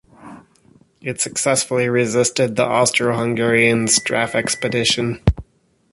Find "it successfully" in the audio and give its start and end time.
1.03-1.87